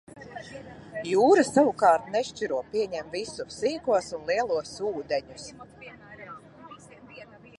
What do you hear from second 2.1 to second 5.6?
nešķiro, pieņem visu– sīkos un lielos ūdeņus.